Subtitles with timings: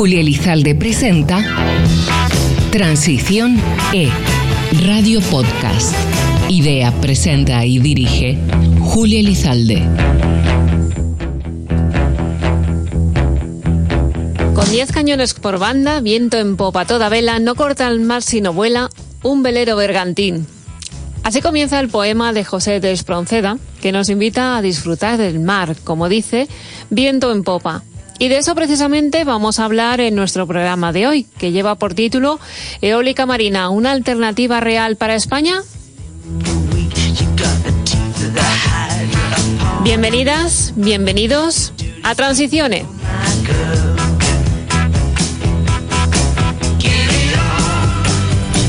[0.00, 1.44] Julia Elizalde presenta
[2.70, 3.60] Transición
[3.92, 4.08] E,
[4.86, 5.94] Radio Podcast.
[6.48, 8.38] Idea, presenta y dirige
[8.80, 9.82] Julia Elizalde.
[14.54, 18.54] Con 10 cañones por banda, viento en popa toda vela, no corta el mar sino
[18.54, 18.88] vuela,
[19.22, 20.46] un velero bergantín.
[21.24, 25.76] Así comienza el poema de José de Espronceda, que nos invita a disfrutar del mar,
[25.84, 26.48] como dice,
[26.88, 27.82] viento en popa.
[28.20, 31.94] Y de eso precisamente vamos a hablar en nuestro programa de hoy, que lleva por
[31.94, 32.38] título
[32.82, 35.62] Eólica Marina, una alternativa real para España.
[39.82, 42.84] Bienvenidas, bienvenidos a Transiciones.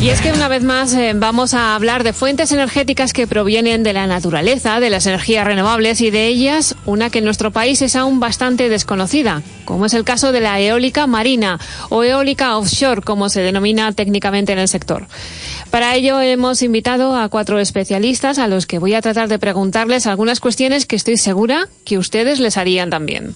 [0.02, 3.84] Y es que una vez más eh, vamos a hablar de fuentes energéticas que provienen
[3.84, 7.84] de la naturaleza, de las energías renovables y de ellas una que en nuestro país
[7.84, 13.04] es aún bastante desconocida, como es el caso de la eólica marina o eólica offshore,
[13.04, 15.06] como se denomina técnicamente en el sector.
[15.70, 20.08] Para ello hemos invitado a cuatro especialistas a los que voy a tratar de preguntarles
[20.08, 23.36] algunas cuestiones que estoy segura que ustedes les harían también.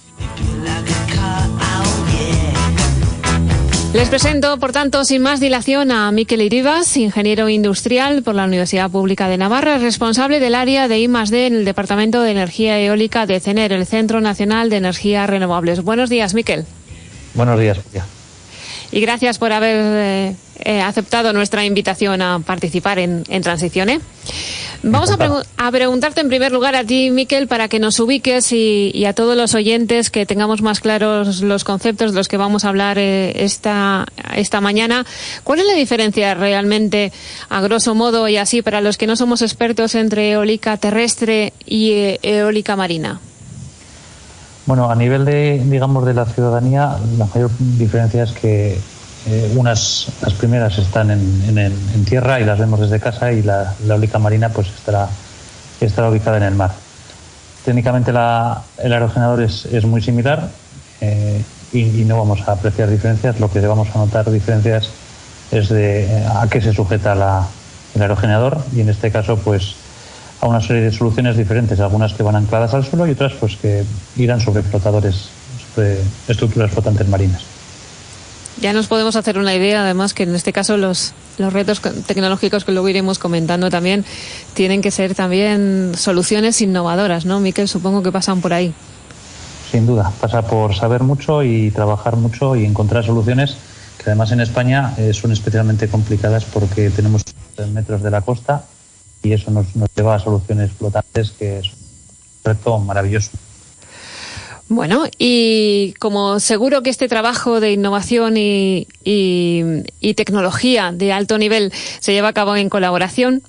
[3.96, 8.90] Les presento, por tanto, sin más dilación a Miquel Iribas, ingeniero industrial por la Universidad
[8.90, 13.40] Pública de Navarra, responsable del área de I+D en el Departamento de Energía Eólica de
[13.40, 15.82] CENER, el Centro Nacional de Energías Renovables.
[15.82, 16.66] Buenos días, Miquel.
[17.32, 18.04] Buenos días, Julia.
[18.92, 24.00] Y gracias por haber eh, eh, aceptado nuestra invitación a participar en, en Transiciones.
[24.82, 29.14] Vamos a, preguntarte en primer lugar a ti, Miquel, para que nos ubiques y, a
[29.14, 32.98] todos los oyentes que tengamos más claros los conceptos de los que vamos a hablar
[32.98, 35.04] eh, esta, esta mañana.
[35.44, 37.12] ¿Cuál es la diferencia realmente,
[37.48, 41.90] a grosso modo y así, para los que no somos expertos entre eólica terrestre y
[41.92, 43.20] eh, eólica marina?
[44.66, 48.76] Bueno, a nivel de, digamos, de la ciudadanía, la mayor diferencia es que
[49.28, 54.18] eh, unas, las primeras están en, tierra y las vemos desde casa y la, eólica
[54.18, 55.08] marina pues estará,
[55.80, 56.72] estará ubicada en el mar.
[57.64, 60.48] Técnicamente el aerogenerador es, es muy similar
[61.00, 63.38] eh, y, no vamos a apreciar diferencias.
[63.38, 64.90] Lo que vamos a notar diferencias
[65.52, 67.12] es de a qué se sujeta
[67.94, 69.76] el aerogenerador y en este caso pues
[70.40, 73.56] a una serie de soluciones diferentes, algunas que van ancladas al suelo y otras pues
[73.56, 73.84] que
[74.16, 75.28] irán sobre flotadores,
[75.74, 75.98] sobre
[76.28, 77.42] estructuras flotantes marinas.
[78.60, 82.64] Ya nos podemos hacer una idea, además, que en este caso los, los retos tecnológicos
[82.64, 84.04] que luego iremos comentando también
[84.54, 87.68] tienen que ser también soluciones innovadoras, ¿no, Miquel?
[87.68, 88.72] Supongo que pasan por ahí.
[89.70, 93.56] Sin duda, pasa por saber mucho y trabajar mucho y encontrar soluciones
[93.98, 97.22] que además en España eh, son especialmente complicadas porque tenemos
[97.72, 98.64] metros de la costa
[99.26, 101.74] y eso nos, nos lleva a soluciones flotantes que es un
[102.44, 103.30] reto maravilloso.
[104.68, 108.86] Bueno, y como seguro que este trabajo de innovación y,
[110.16, 113.42] tecnología de alto nivel se lleva a cabo en colaboración,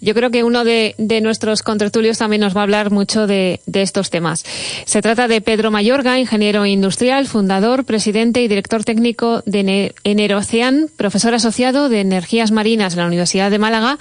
[0.00, 4.08] yo creo que uno de, nuestros contratulios también nos va a hablar mucho de, estos
[4.08, 4.44] temas.
[4.86, 11.34] Se trata de Pedro Mayorga, ingeniero industrial, fundador, presidente y director técnico de Enerocean, profesor
[11.34, 13.98] asociado de energías marinas en la Universidad de Málaga,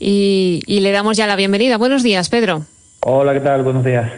[0.00, 1.78] y, y le damos ya la bienvenida.
[1.78, 2.66] Buenos días, Pedro.
[3.04, 3.64] Hola, ¿qué tal?
[3.64, 4.08] Buenos días.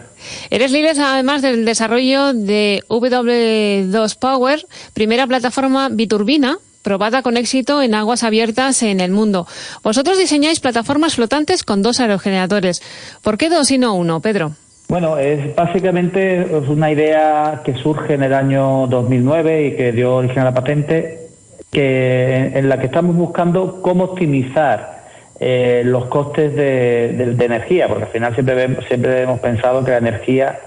[0.51, 4.61] Eres líder además del desarrollo de W2 Power,
[4.93, 9.47] primera plataforma biturbina probada con éxito en aguas abiertas en el mundo.
[9.83, 12.83] Vosotros diseñáis plataformas flotantes con dos aerogeneradores.
[13.23, 14.53] ¿Por qué dos y no uno, Pedro?
[14.89, 20.41] Bueno, es básicamente una idea que surge en el año 2009 y que dio origen
[20.41, 21.31] a la patente,
[21.73, 24.94] que en la que estamos buscando cómo optimizar
[25.41, 30.61] eh, los costes de, energía, porque al final siempre, siempre hemos pensado que la energía,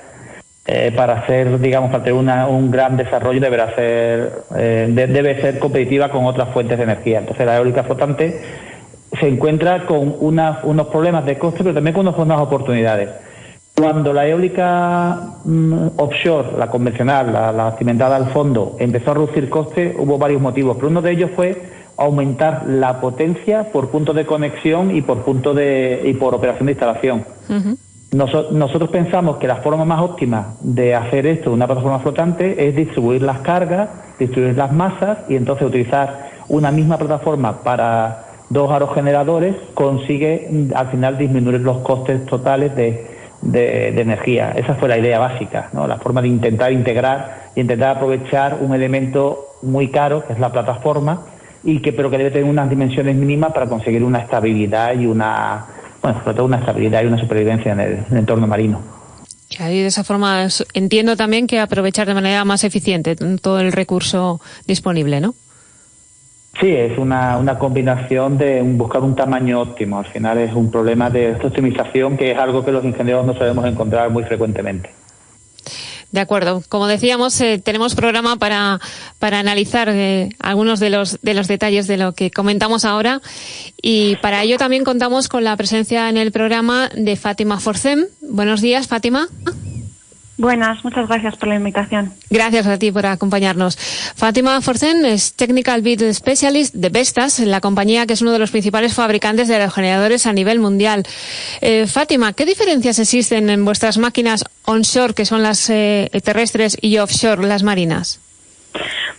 [0.66, 6.10] eh, para hacer, digamos, para tener un gran desarrollo, deberá ser, eh, debe ser competitiva
[6.10, 7.20] con otras fuentes de energía.
[7.20, 8.42] Entonces, la eólica flotante
[9.18, 13.10] se encuentra con unos problemas de coste, pero también con unas oportunidades.
[13.74, 19.50] Cuando la eólica mm, offshore, la convencional, la, la cimentada al fondo, empezó a reducir
[19.50, 24.26] costes, hubo varios motivos, pero uno de ellos fue aumentar la potencia por punto de
[24.26, 27.26] conexión y por punto de y por operación de instalación.
[28.12, 33.24] nosotros pensamos que la forma más óptima de hacer esto, una plataforma flotante, es distribuir
[33.24, 33.90] las cargas,
[34.20, 40.88] distribuir las masas y entonces utilizar una misma plataforma para dos aerogeneradores consigue mm, al
[40.90, 43.06] final disminuir los costes totales de,
[43.42, 44.54] de, de, energía.
[44.56, 45.88] Esa fue la idea básica, ¿no?
[45.88, 50.52] la forma de intentar integrar y intentar aprovechar un elemento muy caro, que es la
[50.52, 51.26] plataforma,
[51.68, 55.66] y que pero que debe tener unas dimensiones mínimas para conseguir una estabilidad y una
[56.02, 58.82] bueno sobre todo una estabilidad y una supervivencia en el, entorno marino.
[59.60, 64.40] Y de esa forma entiendo también que aprovechar de manera más eficiente todo el recurso
[64.66, 65.36] disponible, ¿no?
[66.60, 70.00] Sí, es una, una combinación de buscar un tamaño óptimo.
[70.00, 73.66] Al final es un problema de optimización que es algo que los ingenieros no sabemos
[73.66, 74.90] encontrar muy frecuentemente.
[76.12, 76.64] De acuerdo.
[76.70, 78.80] Como decíamos, eh, tenemos programa para,
[79.20, 83.22] para analizar eh, algunos de los, de los detalles de lo que comentamos ahora.
[83.82, 88.06] Y para ello también contamos con la presencia en el programa de Fátima Forcem.
[88.22, 89.28] Buenos días, Fátima.
[90.38, 92.14] Buenas, muchas gracias por la invitación.
[92.30, 93.76] Gracias a ti por acompañarnos.
[94.16, 98.52] Fátima Forcen es Technical Bid Specialist de Vestas, la compañía que es uno de los
[98.52, 101.04] principales fabricantes de aerogeneradores a nivel mundial.
[101.62, 107.00] Eh, Fátima, ¿qué diferencias existen en vuestras máquinas onshore, que son las eh, terrestres, y
[107.00, 108.20] offshore, las marinas?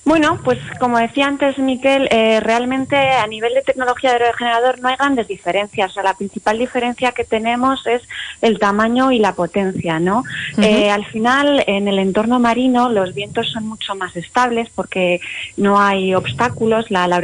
[0.04, 4.88] Bueno, pues como decía antes Miquel, eh, realmente a nivel de tecnología de aerogenerador no
[4.88, 5.90] hay grandes diferencias.
[5.90, 8.02] O sea, la principal diferencia que tenemos es
[8.40, 10.24] el tamaño y la potencia, ¿no?
[10.62, 15.20] Eh, al final, en el entorno marino, los vientos son mucho más estables porque
[15.56, 17.18] no hay obstáculos, la, la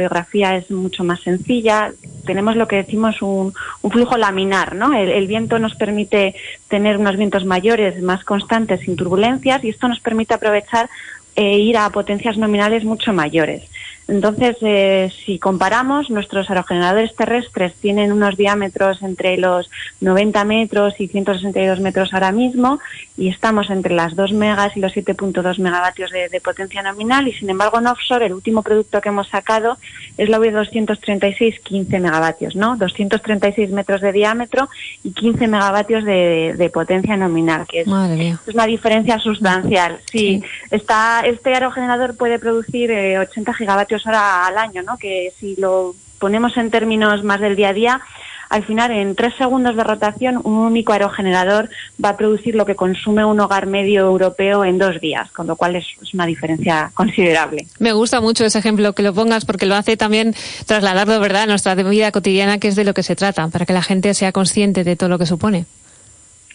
[0.55, 1.91] es mucho más sencilla.
[2.25, 3.53] Tenemos lo que decimos un,
[3.89, 4.93] flujo laminar, ¿no?
[4.93, 6.35] el viento nos permite
[6.67, 10.89] tener unos vientos mayores, más constantes, sin turbulencias, y esto nos permite aprovechar
[11.35, 13.63] e ir a potencias nominales mucho mayores.
[14.07, 19.69] Entonces, eh, si comparamos, nuestros aerogeneradores terrestres tienen unos diámetros entre los
[20.01, 22.79] 90 metros y 162 metros ahora mismo
[23.17, 27.49] y estamos entre las 2 megas y los 7.2 megavatios de, potencia nominal y, sin
[27.49, 29.77] embargo, en offshore el último producto que hemos sacado
[30.17, 32.75] es la V236 15 megavatios, ¿no?
[32.77, 34.69] 236 metros de diámetro
[35.03, 39.99] y 15 megavatios de, potencia nominal, que es, una diferencia sustancial.
[40.11, 43.53] Sí, Está, este aerogenerador puede producir 80 eh,
[43.95, 44.97] gigavatios hora al año, ¿no?
[44.97, 48.01] Que si lo ponemos en términos más del día a día,
[48.49, 51.69] al final en tres segundos de rotación un único aerogenerador
[52.03, 55.55] va a producir lo que consume un hogar medio europeo en dos días, con lo
[55.55, 57.67] cual es, una diferencia considerable.
[57.79, 61.47] Me gusta mucho ese ejemplo que lo pongas porque lo hace también trasladarlo, ¿verdad?, a
[61.47, 64.31] nuestra vida cotidiana, que es de lo que se trata, para que la gente sea
[64.31, 65.65] consciente de todo lo que supone.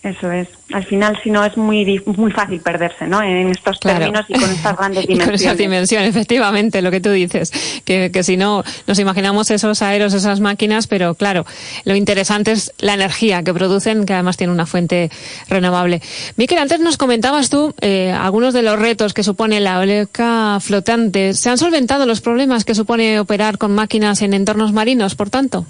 [0.02, 0.48] Eso es.
[0.72, 3.22] Al final, si no, es muy, muy fácil perderse, ¿no?
[3.22, 5.26] En estos términos y con estas grandes dimensiones.
[5.26, 7.52] con esas dimensiones, efectivamente, lo que tú dices.
[7.84, 11.44] Que, que si no, nos imaginamos esos aeros, esas máquinas, pero claro,
[11.84, 15.10] lo interesante es la energía que producen, que además tiene una fuente
[15.50, 16.00] renovable.
[16.36, 21.34] Miquel, antes nos comentabas tú eh, algunos de los retos que supone la eólica flotante.
[21.34, 25.66] ¿Se han solventado los problemas que supone operar con máquinas en entornos marinos, por tanto?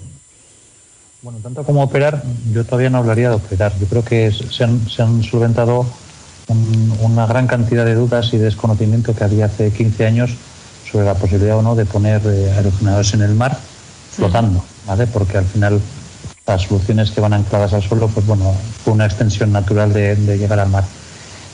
[1.23, 3.71] Bueno, tanto como operar, yo todavía no hablaría de operar.
[3.79, 5.85] Yo creo que se han, solventado
[6.99, 10.31] una gran cantidad de dudas y desconocimiento que había hace 15 años
[10.91, 13.55] sobre la posibilidad o no de poner eh, aerogeneradores en el mar
[14.11, 15.05] flotando, ¿vale?
[15.05, 15.79] Porque al final
[16.47, 18.53] las soluciones que van ancladas al suelo, pues bueno,
[18.83, 20.85] fue una extensión natural de, llegar al mar.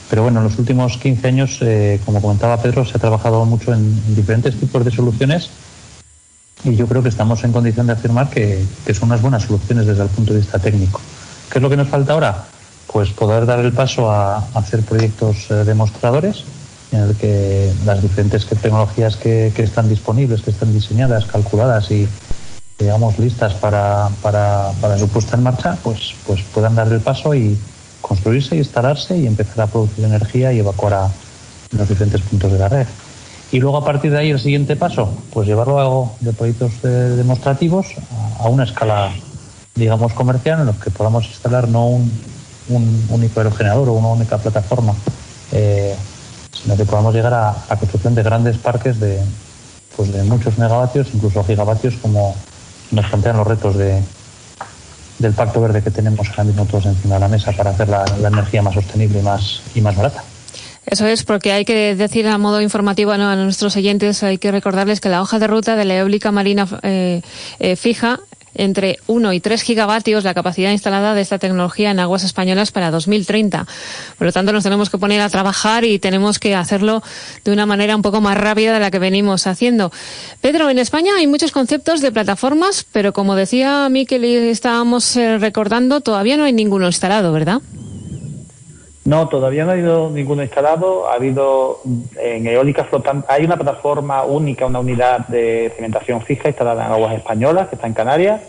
[0.09, 3.73] Pero bueno, en los últimos 15 años, eh, como comentaba Pedro, se ha trabajado mucho
[3.73, 5.49] en diferentes tipos de soluciones
[6.63, 10.03] y yo creo que estamos en condición de afirmar que, son unas buenas soluciones desde
[10.03, 11.01] el punto de vista técnico.
[11.51, 12.45] ¿Qué es lo que nos falta ahora?
[12.91, 16.43] Pues poder dar el paso a, hacer proyectos eh, demostradores
[16.91, 22.07] en el que las diferentes tecnologías que, están disponibles, que están diseñadas, calculadas y
[22.79, 27.57] digamos listas para, para, su puesta en marcha, pues, pues puedan dar el paso y
[28.01, 31.11] construirse, instalarse y empezar a producir energía y evacuar a
[31.71, 32.87] los diferentes puntos de la red.
[33.51, 36.87] Y luego a partir de ahí el siguiente paso, pues llevarlo a, de proyectos eh,
[36.87, 37.87] demostrativos
[38.39, 39.11] a, una escala,
[39.75, 42.11] digamos, comercial en los que podamos instalar no un,
[43.09, 44.93] único aerogenerador o una única plataforma,
[45.53, 45.95] eh,
[46.51, 49.21] sino que podamos llegar a la construcción de grandes parques de,
[49.95, 52.35] pues de muchos megavatios, incluso gigavatios, como
[52.91, 54.01] nos plantean los retos de,
[55.19, 58.03] del Pacto Verde que tenemos ahora mismo todos encima de la mesa para hacer la,
[58.19, 60.23] la energía más sostenible y más, y más barata.
[60.87, 65.01] Eso es, porque hay que decir a modo informativo a nuestros oyentes, hay que recordarles
[65.01, 67.21] que la hoja de ruta de la eólica marina eh,
[67.59, 68.21] eh, fija
[68.55, 72.89] entre 1 y 3 gigavatios la capacidad instalada de esta tecnología en aguas españolas para
[72.89, 73.67] 2030.
[74.17, 77.03] Por lo tanto, nos tenemos que poner a trabajar y tenemos que hacerlo
[77.43, 79.91] de una manera un poco más rápida de la que venimos haciendo.
[80.39, 85.37] Pedro, en España hay muchos conceptos de plataformas, pero como decía Miquel y estábamos eh,
[85.37, 87.61] recordando, todavía no hay ninguno instalado, ¿verdad?
[89.07, 91.07] No, todavía no ha habido ninguno instalado.
[91.07, 91.79] Ha habido
[92.21, 97.15] en eólica flotante, hay una plataforma única, una unidad de cimentación fija instalada en aguas
[97.15, 98.41] españolas, que está en Canarias,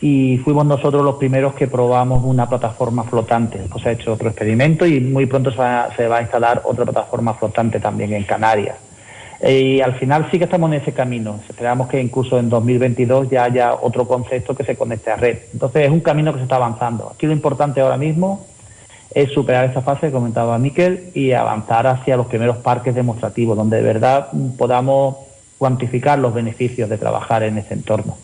[0.00, 3.58] y fuimos nosotros los primeros que probamos una plataforma flotante.
[3.58, 7.34] Después se ha hecho otro experimento y muy pronto se va, a instalar otra plataforma
[7.34, 8.76] flotante también en Canarias.
[9.42, 11.40] Y al final sí que estamos en ese camino.
[11.48, 15.38] Esperamos que incluso en 2022 ya haya otro concepto que se conecte a red.
[15.52, 17.10] Entonces es un camino que se está avanzando.
[17.12, 18.46] Aquí lo importante ahora mismo
[19.14, 23.78] es superar esta fase que comentaba Miquel y avanzar hacia los primeros parques demostrativos, donde
[23.78, 25.16] de verdad podamos
[25.58, 28.16] cuantificar los beneficios de trabajar en ese entorno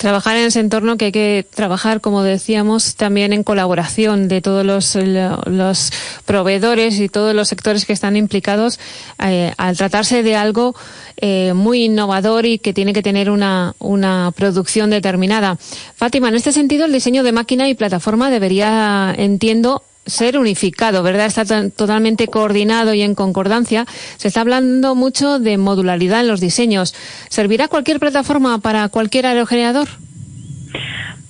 [0.00, 4.64] trabajar en ese entorno que hay que trabajar, como decíamos, también en colaboración de todos
[4.64, 5.92] los, los
[6.24, 8.80] proveedores y todos los sectores que están implicados
[9.22, 10.74] eh, al tratarse de algo
[11.18, 15.58] eh, muy innovador y que tiene que tener una, una producción determinada.
[15.96, 21.26] Fátima, en este sentido, el diseño de máquina y plataforma debería, entiendo, ser unificado, ¿verdad?
[21.26, 23.86] Está totalmente coordinado y en concordancia.
[24.16, 26.94] Se está hablando mucho de modularidad en los diseños.
[27.28, 29.88] ¿Servirá cualquier plataforma para cualquier aerogenerador?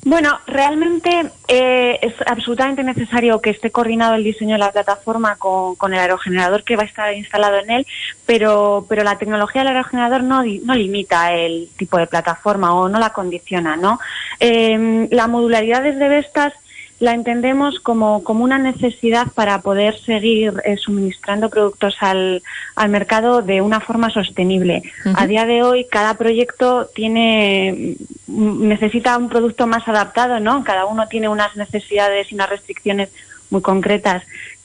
[0.02, 5.92] Bueno, realmente eh, es absolutamente necesario que esté coordinado el diseño de la plataforma con,
[5.92, 7.86] el aerogenerador que va a estar instalado en él,
[8.24, 12.98] pero, pero la tecnología del aerogenerador no, no limita el tipo de plataforma o no
[12.98, 14.00] la condiciona, ¿no?
[14.38, 16.54] Eh, la modularidad desde Vestas
[17.00, 22.42] la entendemos como, como una necesidad para poder seguir eh, suministrando productos al,
[22.76, 24.82] al, mercado de una forma sostenible.
[25.14, 30.62] A día de hoy, cada proyecto tiene mm, necesita un producto más adaptado, ¿no?
[30.62, 33.08] Cada uno tiene unas necesidades y unas restricciones
[33.48, 34.22] muy concretas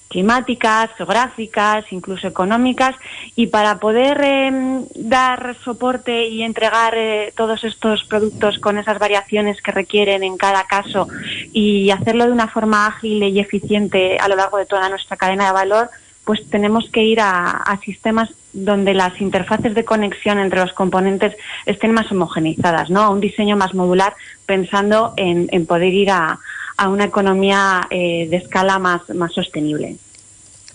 [0.07, 2.95] climáticas, geográficas, incluso económicas,
[3.35, 9.61] y para poder em, dar soporte y entregar eh, todos estos productos con esas variaciones
[9.61, 11.07] que requieren en cada caso
[11.51, 15.47] y hacerlo de una forma ágil y eficiente a lo largo de toda nuestra cadena
[15.47, 15.89] de valor,
[16.25, 21.35] pues tenemos que ir a, sistemas donde las interfaces de conexión entre los componentes
[21.65, 23.01] estén más homogenizadas, ¿no?
[23.01, 26.39] A un diseño más modular pensando en, poder ir a,
[26.87, 29.97] una economía eh, de escala más, más sostenible.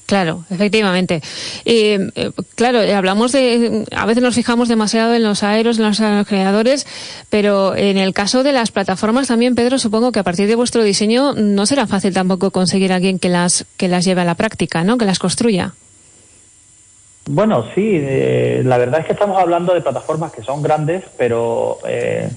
[0.07, 1.23] Claro, efectivamente.
[1.65, 2.11] Eh,
[2.57, 6.85] claro, hablamos de, a veces nos fijamos demasiado en los aeros, en los creadores,
[7.31, 10.83] pero en el caso de las plataformas también, Pedro, supongo que a partir de vuestro
[10.83, 14.35] diseño no será fácil tampoco conseguir a alguien que las, que las lleve a la
[14.35, 14.99] práctica, ¿no?
[14.99, 15.75] Que las construya.
[17.29, 21.79] Bueno, sí, eh, la verdad es que estamos hablando de plataformas que son grandes, pero
[21.87, 22.29] eh,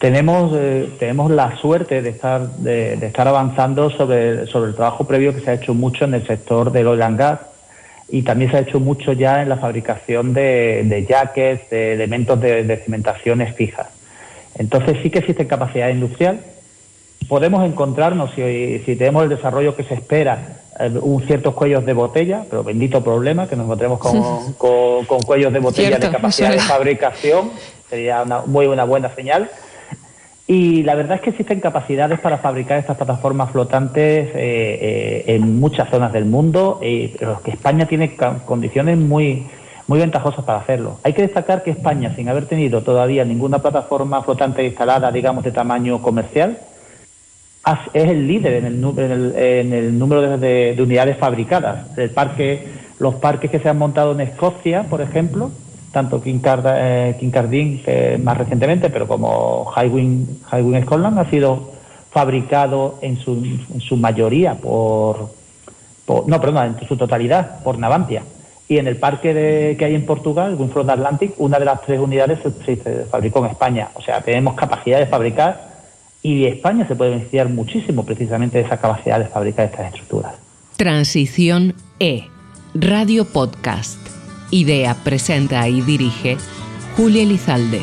[0.00, 5.34] tenemos, eh, tenemos la suerte de estar, de, estar avanzando sobre, sobre el trabajo previo
[5.34, 7.40] que se ha hecho mucho en el sector del oil and gas
[8.08, 12.40] y también se ha hecho mucho ya en la fabricación de, de jackets, de elementos
[12.40, 13.88] de, cimentaciones fijas.
[14.56, 16.40] Entonces sí que existe capacidad industrial.
[17.28, 21.92] Podemos encontrarnos, si, si tenemos el desarrollo que se espera, eh, un ciertos cuellos de
[21.92, 26.58] botella, pero bendito problema que nos encontremos con, con, cuellos de botella de capacidad de
[26.58, 27.50] fabricación,
[27.90, 29.50] sería una, muy una buena señal.
[30.50, 35.60] Y la verdad es que existen capacidades para fabricar estas plataformas flotantes eh, eh, en
[35.60, 39.46] muchas zonas del mundo, eh, pero que España tiene condiciones muy,
[39.86, 40.98] muy ventajosas para hacerlo.
[41.04, 45.52] Hay que destacar que España, sin haber tenido todavía ninguna plataforma flotante instalada, digamos, de
[45.52, 46.58] tamaño comercial,
[47.94, 51.96] es el líder en el, en el, número de, de, unidades fabricadas.
[51.96, 52.66] El parque,
[52.98, 55.52] los parques que se han montado en Escocia, por ejemplo,
[55.92, 61.72] tanto Kincardine eh, más recientemente, pero como Highwing, Highwing Scotland ha sido
[62.10, 65.30] fabricado en su, en su mayoría por,
[66.26, 68.22] no, perdón, en su totalidad por Navantia.
[68.68, 71.98] Y en el parque de, que hay en Portugal, Winfront Atlantic, una de las tres
[71.98, 73.88] unidades se, se, fabricó en España.
[73.94, 75.70] O sea, tenemos capacidad de fabricar
[76.22, 80.34] y España se puede beneficiar muchísimo precisamente de esa capacidad de fabricar estas estructuras.
[80.76, 82.28] Transición E,
[82.74, 84.19] Radio Podcast.
[84.50, 86.36] Idea, presenta y dirige
[86.96, 87.82] Julia Elizalde.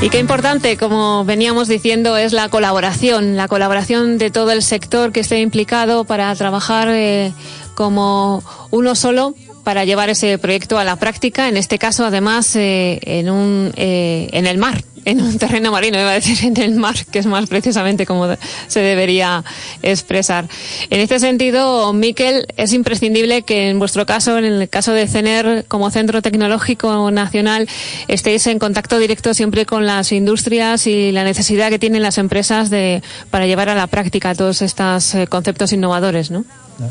[0.00, 5.10] Y qué importante, como veníamos diciendo, es la colaboración, la colaboración de todo el sector
[5.10, 7.32] que esté implicado para trabajar eh,
[7.74, 13.00] como uno solo para llevar ese proyecto a la práctica, en este caso además eh,
[13.02, 17.18] eh, en el mar, en un terreno marino, iba a decir en el mar, que
[17.18, 18.26] es más precisamente como
[18.66, 19.44] se debería
[19.82, 20.46] expresar.
[20.90, 25.64] En este sentido, Miquel, es imprescindible que en vuestro caso, en el caso de CENER
[25.68, 27.68] como Centro Tecnológico Nacional,
[28.08, 32.70] estéis en contacto directo siempre con las industrias y la necesidad que tienen las empresas
[32.70, 36.44] de, para llevar a la práctica todos estos eh, conceptos innovadores, ¿no?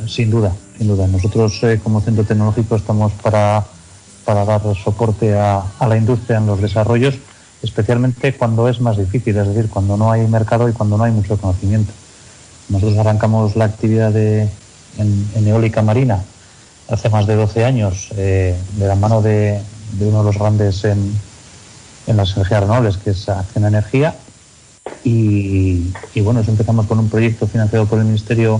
[0.07, 1.07] Sin duda, sin duda.
[1.07, 3.65] Nosotros eh, como Centro Tecnológico estamos para,
[4.25, 7.15] para dar soporte a la industria en los desarrollos
[7.63, 11.11] especialmente cuando es más difícil, es decir, cuando no hay mercado y cuando no hay
[11.11, 11.91] mucho conocimiento.
[12.69, 14.49] Nosotros arrancamos la actividad de,
[14.97, 16.23] en, eólica marina
[16.89, 19.61] hace más de 12 años, eh, de la mano de,
[19.99, 21.13] uno de los grandes en,
[22.07, 24.15] en las energías renovables, que es Acción Energía.
[25.03, 28.59] Y, bueno, empezamos con un proyecto financiado por el Ministerio,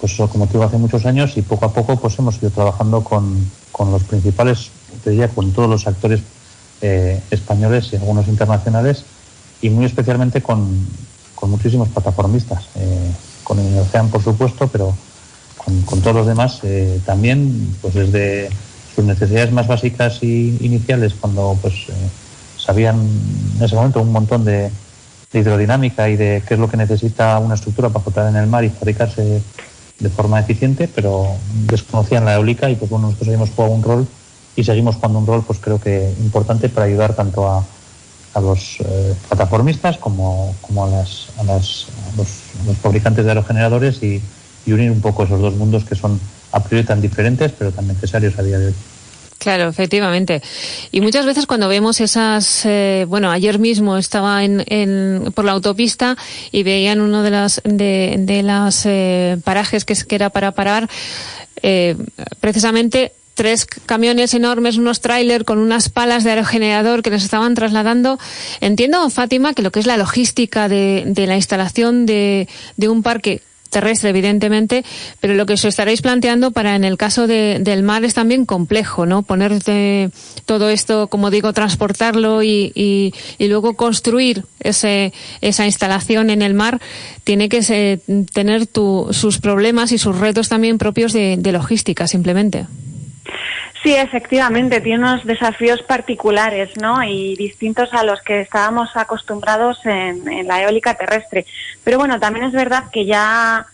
[0.00, 3.04] pues como te digo, hace muchos años y poco a poco pues hemos ido trabajando
[3.04, 4.70] con, con los principales,
[5.04, 6.20] te diría, con todos los actores
[6.82, 9.04] eh, españoles y algunos internacionales
[9.62, 10.86] y muy especialmente con,
[11.42, 12.68] muchísimos plataformistas.
[12.76, 13.10] Eh,
[13.42, 14.94] con el océano, por supuesto, pero
[15.86, 18.48] con, todos los demás eh, también, pues desde
[18.94, 21.92] sus necesidades más básicas y iniciales, cuando pues eh,
[22.58, 22.96] sabían
[23.56, 24.70] en ese momento un montón de,
[25.34, 28.64] hidrodinámica y de qué es lo que necesita una estructura para flotar en el mar
[28.64, 29.40] y fabricarse
[29.98, 31.26] de forma eficiente, pero
[31.66, 34.06] desconocían la eólica y pues bueno, nosotros hemos jugado un rol
[34.56, 37.64] y seguimos jugando un rol pues creo que importante para ayudar tanto a,
[38.34, 42.28] a los eh, plataformistas como, como a, las, a, las, los,
[42.66, 44.20] los, fabricantes de aerogeneradores y,
[44.66, 46.20] y unir un poco esos dos mundos que son
[46.52, 48.74] a priori tan diferentes pero tan necesarios a día de hoy.
[49.42, 50.40] Claro, efectivamente.
[50.92, 55.50] Y muchas veces cuando vemos esas, eh, bueno, ayer mismo estaba en, en, por la
[55.50, 56.16] autopista
[56.52, 60.88] y veían uno de las de, de las eh, parajes que, que era para parar,
[61.60, 61.96] eh,
[62.38, 68.18] precisamente tres camiones enormes, unos tráiler con unas palas de aerogenerador que les estaban trasladando.
[68.60, 73.02] Entiendo, Fátima, que lo que es la logística de, de la instalación de, de un
[73.02, 74.84] parque terrestre, evidentemente,
[75.20, 78.44] pero lo que os estaréis planteando para en el caso de, del mar es también
[78.44, 79.22] complejo, ¿no?
[79.22, 79.58] Poner
[80.44, 86.54] todo esto, como digo, transportarlo y, y, y, luego construir ese, esa instalación en el
[86.54, 86.80] mar
[87.24, 87.98] tiene que
[88.32, 92.66] tener tu, sus problemas y sus retos también propios de, de logística, simplemente.
[93.82, 97.02] Sí, efectivamente, tiene unos desafíos particulares, ¿no?
[97.02, 101.46] Y distintos a los que estábamos acostumbrados en, la eólica terrestre.
[101.82, 103.66] Pero bueno, también es verdad que ya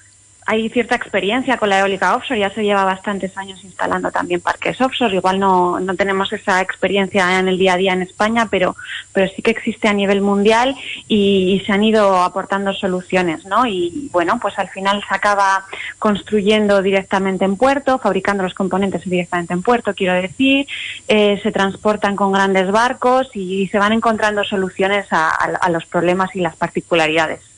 [0.50, 4.80] hay cierta experiencia con la eólica offshore, ya se lleva bastantes años instalando también parques
[4.80, 8.74] offshore, igual no, no tenemos esa experiencia en el día a día en España, pero,
[9.12, 10.74] pero sí que existe a nivel mundial
[11.06, 13.66] y, se han ido aportando soluciones, ¿no?
[13.66, 15.66] Y bueno, pues al final se acaba
[15.98, 20.66] construyendo directamente en puerto, fabricando los componentes directamente en puerto, quiero decir,
[21.08, 26.40] eh, se transportan con grandes barcos y, se van encontrando soluciones a los problemas y
[26.40, 27.57] las particularidades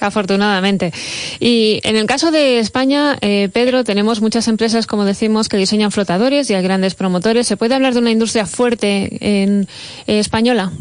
[0.00, 0.92] afortunadamente.
[1.38, 5.90] Y en el caso de España, eh, Pedro, tenemos muchas empresas, como decimos, que diseñan
[5.90, 7.46] flotadores y hay grandes promotores.
[7.46, 9.66] ¿Se puede hablar de una industria fuerte en
[10.06, 10.72] eh, española?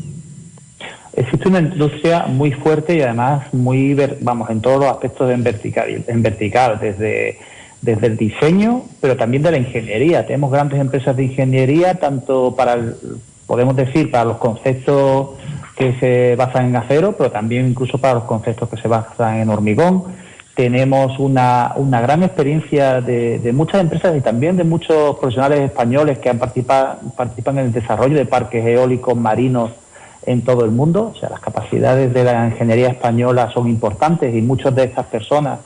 [1.14, 6.04] Existe una industria muy fuerte y además muy, vamos, en todos los aspectos en vertical,
[6.08, 7.38] en vertical desde,
[7.82, 10.26] desde el diseño, pero también de la ingeniería.
[10.26, 12.96] Tenemos grandes empresas de ingeniería, tanto para, el,
[13.48, 15.32] podemos decir, para los conceptos
[15.80, 19.50] que se basan en acero, pero también incluso para los conceptos que se basan en
[19.50, 20.04] hormigón.
[20.54, 26.30] Tenemos una, una gran experiencia de, muchas empresas y también de muchos profesionales españoles que
[26.30, 29.72] han participado, participan en el desarrollo de parques eólicos marinos
[30.26, 31.14] en todo el mundo.
[31.16, 35.60] O sea, las capacidades de la ingeniería española son importantes y muchas de estas personas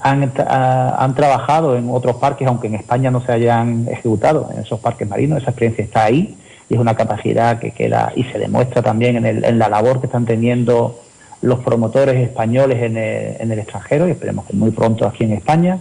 [0.00, 4.80] han, han trabajado en otros parques, aunque en España no se hayan ejecutado en esos
[4.80, 5.42] parques marinos.
[5.42, 6.38] Esa experiencia está ahí
[6.72, 10.00] y es una capacidad que queda y se demuestra también en, el, en la labor
[10.00, 10.98] que están teniendo
[11.42, 15.32] los promotores españoles en el, en el, extranjero y esperemos que muy pronto aquí en
[15.32, 15.80] España.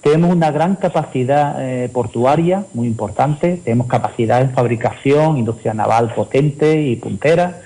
[0.00, 6.82] Tenemos una gran capacidad eh, portuaria muy importante, tenemos capacidad en fabricación, industria naval potente
[6.82, 7.60] y puntera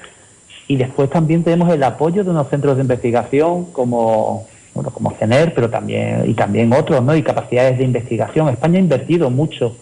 [0.66, 5.52] y después también tenemos el apoyo de unos centros de investigación como bueno, como CENER,
[5.52, 7.14] pero también y también otros, ¿no?
[7.14, 8.48] Y capacidades de investigación.
[8.48, 9.76] España ha invertido mucho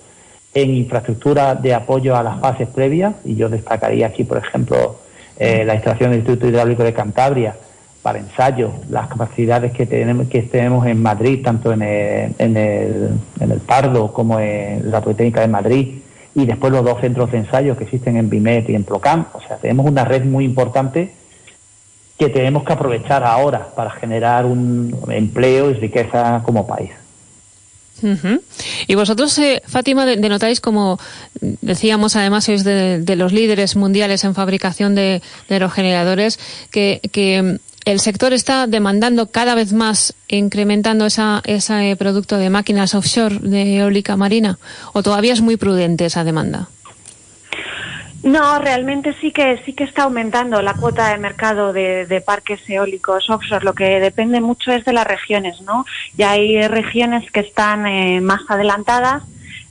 [0.53, 4.97] en infraestructura de apoyo a las fases previas y yo destacaría aquí, por ejemplo,
[5.39, 7.57] eh, la instalación del Instituto Hidráulico de Cantabria
[8.03, 13.11] para ensayos, las capacidades que tenemos, que tenemos en Madrid, tanto en el, en el,
[13.41, 16.01] en el Pardo como en la Politécnica de Madrid,
[16.35, 19.27] y después los dos centros de ensayo que existen en BIMET y en Procam.
[19.35, 21.13] O sea, tenemos una red muy importante
[22.19, 26.91] que tenemos que aprovechar ahora para generar un empleo y riqueza como país.
[28.03, 28.41] Uh.
[28.87, 30.99] Y vosotros, eh, Fátima, denotáis como,
[31.41, 36.39] decíamos además, sois de, los líderes mundiales en fabricación de, de aerogeneradores,
[36.71, 42.95] que, que, el sector está demandando cada vez más, incrementando esa, ese producto de máquinas
[42.95, 44.59] offshore de eólica marina,
[44.93, 46.69] o todavía es muy prudente esa demanda?
[48.23, 52.61] No, realmente sí que sí que está aumentando la cuota de mercado de, de, parques
[52.69, 53.65] eólicos offshore.
[53.65, 55.87] Lo que depende mucho es de las regiones, ¿no?
[56.17, 59.23] Ya hay regiones que están eh, más adelantadas,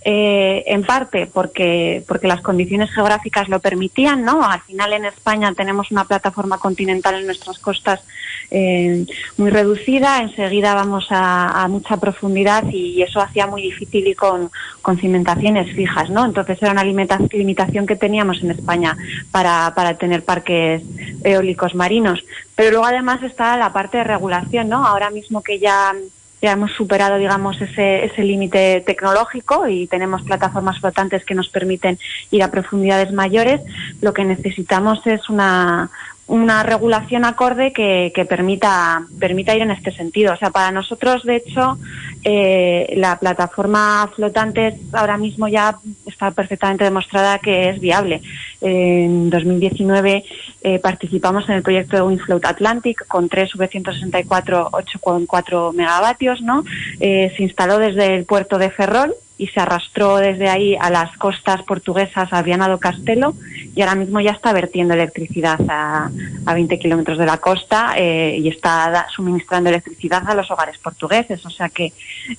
[0.01, 4.43] eh, en parte porque porque las condiciones geográficas lo permitían, ¿no?
[4.43, 8.01] Al final en España tenemos una plataforma continental en nuestras costas
[8.49, 14.15] eh, muy reducida, enseguida vamos a, a, mucha profundidad y eso hacía muy difícil ir
[14.15, 14.49] con,
[14.81, 16.25] con cimentaciones fijas, ¿no?
[16.25, 18.97] Entonces era una limita, limitación que teníamos en España
[19.31, 20.81] para, para tener parques
[21.23, 22.23] eólicos marinos.
[22.55, 24.85] Pero luego además está la parte de regulación, ¿no?
[24.85, 25.93] Ahora mismo que ya
[26.41, 31.99] ya hemos superado, digamos, ese, ese límite tecnológico y tenemos plataformas flotantes que nos permiten
[32.31, 33.61] ir a profundidades mayores.
[34.01, 35.89] Lo que necesitamos es una,
[36.29, 40.33] una regulación acorde que, que, permita, permita ir en este sentido.
[40.33, 41.79] O sea, para nosotros, de hecho,
[42.23, 48.21] eh, la plataforma flotante ahora mismo ya está perfectamente demostrada que es viable.
[48.61, 50.23] en 2019
[50.61, 56.63] eh, participamos en el proyecto de WindFloat Atlantic con tres V164 8,4 megavatios, ¿no?
[56.99, 61.15] Eh, se instaló desde el puerto de Ferrol y se arrastró desde ahí a las
[61.17, 63.33] costas portuguesas a Viana do Castelo
[63.73, 66.11] y ahora mismo ya está vertiendo electricidad a,
[66.45, 71.45] a 20 kilómetros de la costa eh, y está suministrando electricidad a los hogares portugueses.
[71.45, 71.93] O sea que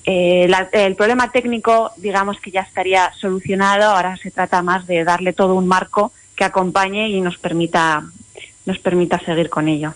[0.05, 3.85] eh, la, el problema técnico, digamos que ya estaría solucionado.
[3.85, 8.03] Ahora se trata más de darle todo un marco que acompañe y nos permita,
[8.67, 9.95] nos permita seguir con ello.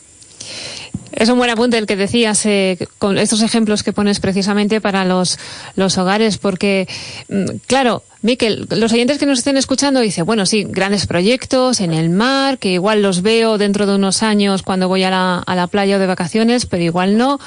[1.15, 5.05] Es un buen apunte el que decías eh, con estos ejemplos que pones precisamente para
[5.05, 5.39] los,
[5.77, 6.89] los hogares, porque,
[7.29, 11.93] mm, claro, Miquel, los oyentes que nos estén escuchando dicen, bueno, sí, grandes proyectos en
[11.93, 15.55] el mar, que igual los veo dentro de unos años cuando voy a la, a
[15.55, 17.39] la playa o de vacaciones, pero igual no.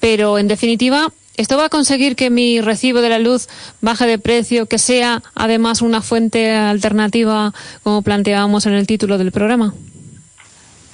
[0.00, 3.48] Pero, en definitiva, ¿Esto va a conseguir que mi recibo de la luz
[3.80, 9.30] baje de precio, que sea además una fuente alternativa, como planteábamos en el título del
[9.30, 9.72] programa?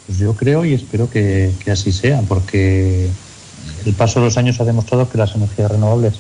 [0.07, 3.09] Pues yo creo y espero que, que, así sea, porque
[3.87, 6.15] el paso de los años ha demostrado que las energías renovables,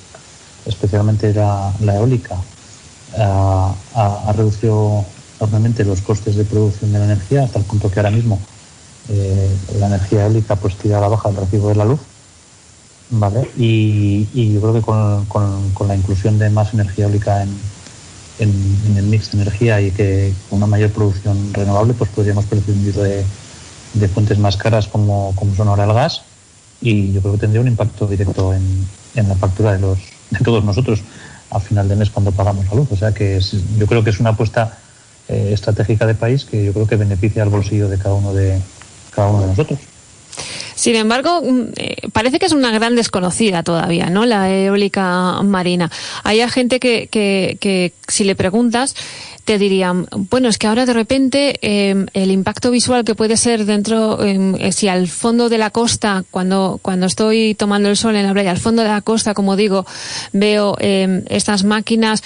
[0.64, 2.36] especialmente la, la eólica,
[3.18, 5.04] ha, ha, reducido
[5.38, 8.40] enormemente los costes de producción de la energía hasta el punto que ahora mismo
[9.08, 12.00] eh, la energía eólica pues tira a la baja el recibo de la luz.
[13.10, 13.48] ¿vale?
[13.56, 15.26] Y, y yo creo que con,
[15.72, 17.50] con, la inclusión de más energía eólica en,
[18.38, 22.46] en, en, el mix de energía y que con una mayor producción renovable pues podríamos
[22.46, 23.24] prescindir de
[23.94, 26.22] de fuentes más caras como, como son ahora el gas
[26.80, 29.98] y yo creo que tendría un impacto directo en, en la factura de, los,
[30.30, 31.00] de todos nosotros
[31.50, 32.88] al final de mes cuando pagamos la luz.
[32.90, 34.78] O sea que es, yo creo que es una apuesta
[35.28, 38.60] eh, estratégica de país que yo creo que beneficia al bolsillo de cada uno de,
[39.14, 39.78] cada uno de nosotros.
[40.74, 41.40] Sin embargo,
[41.76, 44.26] eh, parece que es una gran desconocida todavía, ¿no?
[44.26, 45.90] La eólica marina.
[46.24, 48.96] Hay gente que, que, que si le preguntas,
[49.44, 53.66] te dirían, bueno, es que ahora de repente eh, el impacto visual que puede ser
[53.66, 58.26] dentro, eh, si al fondo de la costa, cuando, cuando estoy tomando el sol en
[58.26, 59.86] la playa, al fondo de la costa, como digo,
[60.32, 62.22] veo eh, estas máquinas,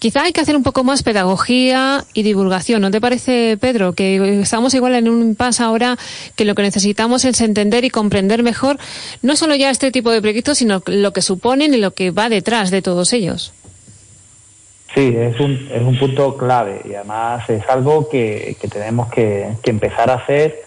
[0.00, 3.92] Quizá hay que hacer un poco más pedagogía y divulgación, ¿no te parece, Pedro?
[3.92, 5.98] Que estamos igual en un impasse ahora
[6.36, 8.78] que lo que necesitamos es entender y comprender mejor
[9.20, 12.30] no solo ya este tipo de proyectos, sino lo que suponen y lo que va
[12.30, 13.52] detrás de todos ellos.
[14.94, 19.48] Sí, es un, es un punto clave y además es algo que, que tenemos que,
[19.64, 20.62] empezar a hacer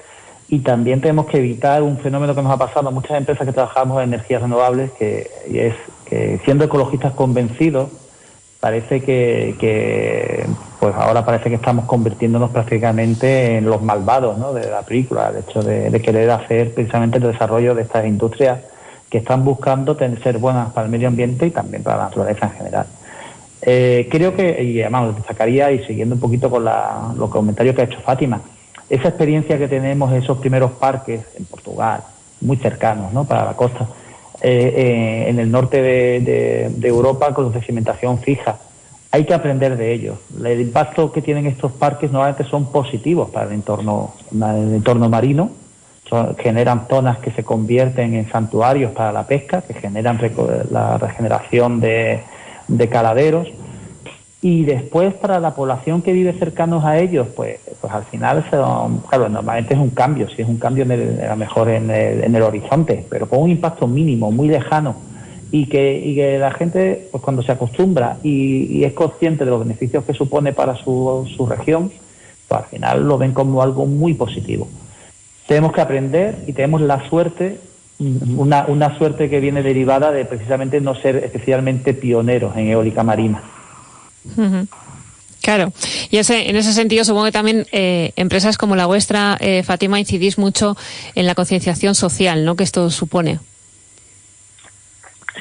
[0.47, 3.51] y también tenemos que evitar un fenómeno que nos ha pasado a muchas empresas que
[3.51, 5.73] trabajamos en energías renovables, que es
[6.05, 7.89] que siendo ecologistas convencidos,
[8.61, 10.45] parece que, que,
[10.79, 14.53] pues ahora parece que estamos convirtiéndonos prácticamente en los malvados ¿no?
[14.53, 18.59] de la película, el hecho de, de, querer hacer precisamente el desarrollo de estas industrias
[19.09, 22.51] que están buscando ser buenas para el medio ambiente y también para la naturaleza en
[22.53, 22.85] general.
[23.65, 27.81] Eh, creo que, y además destacaría, y siguiendo un poquito con la, los comentarios que
[27.81, 28.41] ha hecho Fátima,
[28.89, 32.01] esa experiencia que tenemos en esos primeros parques en Portugal,
[32.41, 33.23] muy cercanos ¿no?
[33.23, 33.87] para la costa,
[34.41, 38.57] eh, eh, en el norte de, de, de, Europa con cimentación fija.
[39.11, 40.17] Hay que aprender de ellos.
[40.43, 45.51] El impacto que tienen estos parques normalmente son positivos para el entorno, el entorno marino.
[46.09, 50.19] Son, generan zonas que se convierten en santuarios para la pesca, que generan
[50.71, 52.23] la regeneración de,
[52.67, 53.47] de caladeros.
[54.41, 58.99] Y después para la población que vive cercanos a ellos, pues, pues al final son,
[58.99, 62.25] claro, normalmente es un cambio, si es un cambio en a lo mejor en el,
[62.25, 64.95] en el, horizonte, pero con un impacto mínimo, muy lejano,
[65.49, 69.51] y que, y que la gente, pues cuando se acostumbra y, y, es consciente de
[69.51, 71.89] los beneficios que supone para su, su región,
[72.49, 74.67] pues al final lo ven como algo muy positivo.
[75.47, 77.59] Tenemos que aprender y tenemos la suerte
[78.37, 83.41] una, una suerte que viene derivada de precisamente no ser especialmente pioneros en eólica marina.
[84.37, 84.67] Uh -huh.
[85.41, 85.73] Claro,
[86.09, 89.99] y ese, en ese sentido supongo que también eh, empresas como la vuestra, eh, Fátima,
[89.99, 90.77] incidís mucho
[91.15, 92.55] en la concienciación social, ¿no?
[92.55, 93.39] Que esto supone.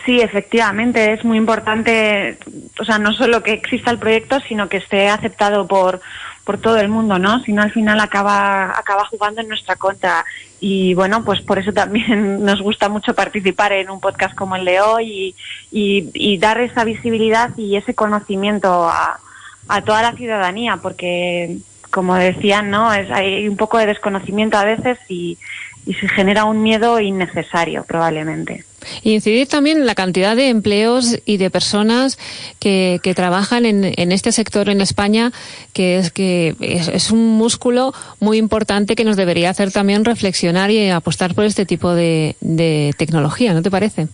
[0.04, 2.36] Sí, efectivamente, es muy importante,
[2.80, 6.00] o sea, no solo que exista el proyecto, sino que esté aceptado por,
[6.42, 7.40] por todo el mundo, ¿no?
[7.44, 10.24] Si no, al final acaba, acaba jugando en nuestra contra.
[10.64, 14.64] Y bueno, pues por eso también nos gusta mucho participar en un podcast como el
[14.64, 15.34] de hoy
[15.72, 19.18] y, y, dar esa visibilidad y ese conocimiento a,
[19.66, 21.56] a toda la ciudadanía, porque
[21.90, 22.94] como decían, ¿no?
[22.94, 25.36] Es, hay un poco de desconocimiento a veces y,
[25.86, 28.64] y se genera un miedo innecesario probablemente.
[29.02, 32.18] Y incidir también en la cantidad de empleos y de personas
[32.58, 35.32] que, que trabajan en, en, este sector en España,
[35.72, 40.90] que es que es, un músculo muy importante que nos debería hacer también reflexionar y
[40.90, 44.08] apostar por este tipo de, de tecnología, ¿no te parece?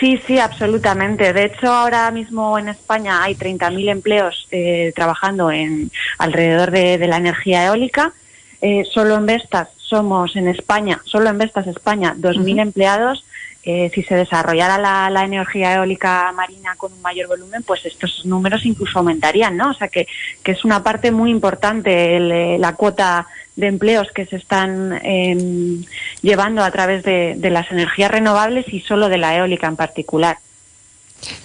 [0.00, 1.32] Sí, sí, absolutamente.
[1.32, 7.06] De hecho, ahora mismo en España hay 30.000 empleos eh, trabajando en alrededor de, de
[7.06, 8.12] la energía eólica.
[8.60, 12.62] Eh, solo en Vestas somos en España, solo en Vestas España, 2.000 uh -huh.
[12.62, 13.24] empleados
[13.68, 18.24] eh, si se desarrollara la, la, energía eólica marina con un mayor volumen, pues estos
[18.24, 19.70] números incluso aumentarían, ¿no?
[19.70, 20.06] O sea que,
[20.44, 25.00] que es una parte muy importante el, eh, la cuota de empleos que se están
[25.02, 25.80] eh,
[26.22, 30.38] llevando a través de, de, las energías renovables y solo de la eólica en particular.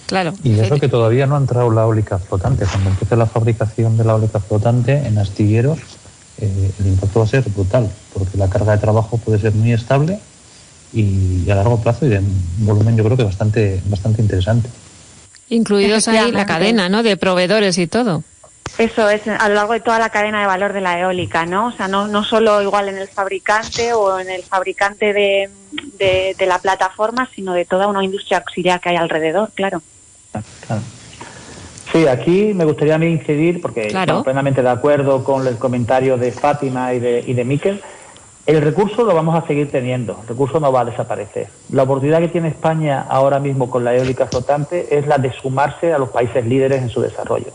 [0.06, 0.32] Claro.
[0.44, 2.66] Y eso que todavía no ha entrado la eólica flotante.
[2.66, 5.80] Cuando empiece la fabricación de la eólica flotante en astilleros,
[6.42, 9.72] eh, el impacto va a ser brutal, porque la carga de trabajo puede ser muy
[9.72, 10.18] estable
[10.92, 14.68] y a largo plazo y de un volumen yo creo que bastante bastante interesante.
[15.48, 17.02] Incluidos ahí la cadena, ¿no?
[17.02, 18.24] De proveedores y todo.
[18.78, 21.68] Eso es a lo largo de toda la cadena de valor de la eólica, ¿no?
[21.68, 25.50] O sea, no, no solo igual en el fabricante o en el fabricante de,
[25.98, 29.82] de, de la plataforma, sino de toda una industria auxiliar que hay alrededor, claro.
[30.66, 30.82] claro.
[31.92, 34.04] Sí, aquí me gustaría a mí incidir, porque claro.
[34.04, 37.82] estamos plenamente de acuerdo con el comentario de Fátima y de, y de Miquel,
[38.46, 41.48] el recurso lo vamos a seguir teniendo, el recurso no va a desaparecer.
[41.70, 45.92] La oportunidad que tiene España ahora mismo con la eólica flotante es la de sumarse
[45.92, 47.52] a los países líderes en su desarrollo.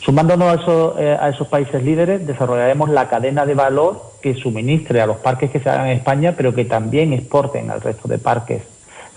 [0.00, 5.02] Sumándonos a esos, eh, a esos países líderes, desarrollaremos la cadena de valor que suministre
[5.02, 8.18] a los parques que se hagan en España, pero que también exporten al resto de
[8.18, 8.62] parques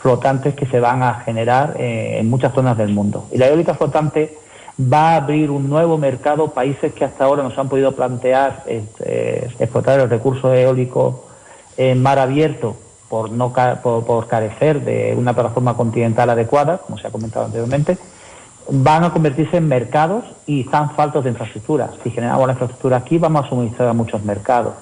[0.03, 3.25] flotantes que se van a generar eh, en muchas zonas del mundo.
[3.31, 4.37] Y la eólica flotante
[4.77, 9.47] va a abrir un nuevo mercado, países que hasta ahora nos han podido plantear eh,
[9.59, 11.23] explotar el recurso eólico
[11.77, 12.75] en mar abierto
[13.07, 17.97] por, no por, por, carecer de una plataforma continental adecuada, como se ha comentado anteriormente,
[18.69, 21.91] van a convertirse en mercados y están faltos de infraestructura.
[22.03, 24.73] Si generamos la infraestructura aquí, vamos a suministrar a muchos mercados.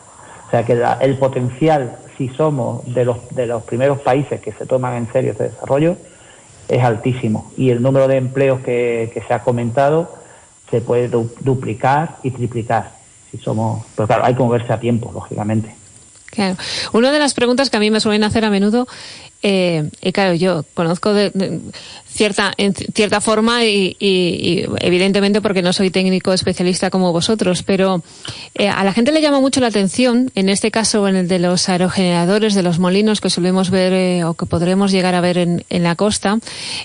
[0.47, 4.51] O sea que la, el potencial, si somos de los, de los primeros países que
[4.51, 5.97] se toman en serio este desarrollo,
[6.67, 10.13] es altísimo y el número de empleos que, se ha comentado
[10.69, 12.91] se puede du duplicar y triplicar
[13.29, 15.75] si somos pero claro hay que moverse a tiempo lógicamente
[16.27, 16.55] Claro.
[16.93, 18.87] Una de las preguntas que a mí me suelen hacer a menudo,
[19.43, 21.31] eh, y claro, yo conozco de,
[22.13, 27.63] cierta, en cierta forma y, y, y, evidentemente porque no soy técnico especialista como vosotros,
[27.63, 28.03] pero
[28.55, 31.39] eh, a la gente le llama mucho la atención, en este caso en el de
[31.39, 35.37] los aerogeneradores, de los molinos que solemos ver eh, o que podremos llegar a ver
[35.37, 36.39] en, en la costa,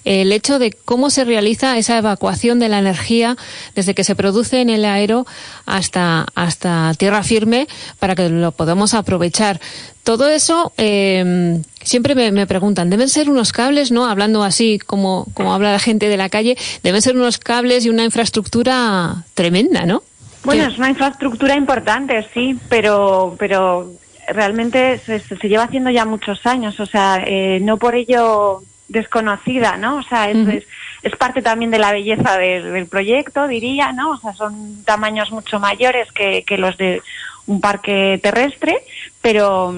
[0.05, 3.37] eh, el hecho de cómo se realiza esa evacuación de la energía
[3.75, 5.27] desde que se produce en el aero
[5.66, 7.66] hasta, hasta tierra firme
[7.99, 9.61] para que lo podamos aprovechar
[10.07, 14.07] todo eso eh, siempre me, me, preguntan, deben ser unos cables, ¿no?
[14.07, 17.90] Hablando así como, como habla la gente de la calle, deben ser unos cables y
[17.90, 20.05] una infraestructura tremenda, ¿no?
[20.45, 23.90] Bueno, es una infraestructura importante, sí, pero, pero
[24.29, 29.77] realmente se, se lleva haciendo ya muchos años, o sea, eh, no por ello desconocida,
[29.77, 29.97] ¿no?
[29.97, 30.59] O sea, es, uh -huh.
[30.59, 30.64] es,
[31.03, 34.11] es, parte también de la belleza del, del, proyecto, diría, ¿no?
[34.11, 37.03] O sea, son tamaños mucho mayores que, que los de
[37.46, 38.82] un parque terrestre,
[39.20, 39.74] pero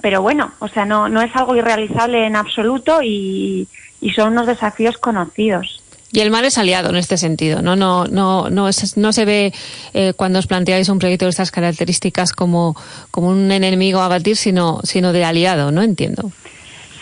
[0.00, 3.68] pero bueno, o sea, no, no es algo irrealizable en absoluto y,
[4.14, 5.82] son unos desafíos conocidos.
[6.12, 7.76] Y el mar es aliado en este sentido, ¿no?
[7.76, 9.52] No, no, no, es, no se ve
[9.92, 12.76] eh, cuando os planteáis un proyecto de estas características como,
[13.10, 15.82] como un enemigo a batir, sino, sino de aliado, ¿no?
[15.82, 16.32] Entiendo.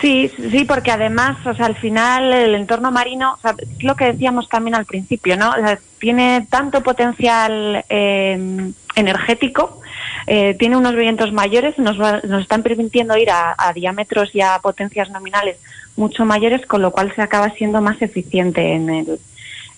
[0.00, 4.12] Sí, sí, porque además, o sea, al final el entorno marino, o es lo que
[4.12, 5.50] decíamos también al principio, ¿no?
[5.50, 9.80] O sea, tiene tanto potencial eh, energético,
[10.28, 14.40] eh, tiene unos vientos mayores, nos, va, nos están permitiendo ir a, a, diámetros y
[14.40, 15.56] a potencias nominales
[15.96, 19.18] mucho mayores, con lo cual se acaba siendo más eficiente en el,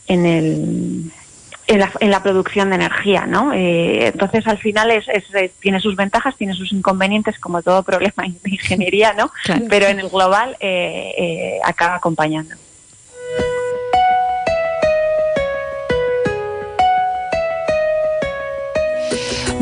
[0.07, 1.13] en el,
[1.71, 3.53] en la, en la producción de energía, ¿no?
[3.53, 7.85] Eh, entonces, al final es, es, es, tiene sus ventajas, tiene sus inconvenientes, como todo
[7.85, 9.31] problema de ingeniería, ¿no?
[9.45, 9.67] Claro.
[9.71, 12.57] Pero en el global eh, eh, acaba acompañando.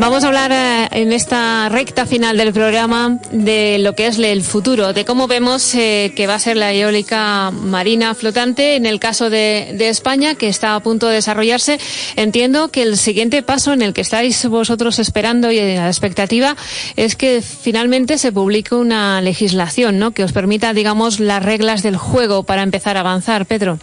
[0.01, 4.43] Vamos a hablar eh, en esta recta final del programa de lo que es el
[4.43, 9.01] futuro, de cómo vemos eh, que va a ser la eólica marina flotante en el
[9.01, 11.81] caso de, de, España, que está a punto de desarrollarse.
[12.15, 16.55] Entiendo que el siguiente paso en el que estáis vosotros esperando y en la expectativa
[16.95, 20.13] es que finalmente se publique una legislación ¿no?
[20.13, 23.47] que os permita, digamos, las reglas del juego para empezar a avanzar.
[23.47, 23.79] Pedro.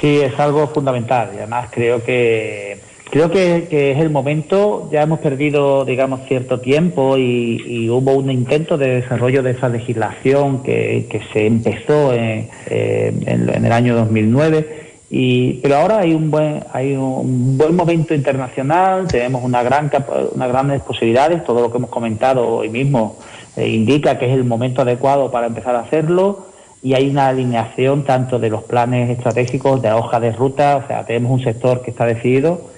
[0.00, 5.18] Sí, es algo fundamental y además creo que creo que, es el momento, ya hemos
[5.18, 11.46] perdido, digamos, cierto tiempo y, hubo un intento de desarrollo de esa legislación que, se
[11.46, 14.90] empezó en, en, el año 2009.
[15.12, 19.08] Y, pero ahora hay un buen hay un buen momento internacional.
[19.08, 19.90] Tenemos una gran
[20.32, 21.42] unas grandes posibilidades.
[21.44, 23.18] Todo lo que hemos comentado hoy mismo
[23.56, 26.46] eh, indica que es el momento adecuado para empezar a hacerlo.
[26.80, 30.76] Y hay una alineación tanto de los planes estratégicos de la hoja de ruta.
[30.76, 32.70] O sea tenemos un sector que está decidido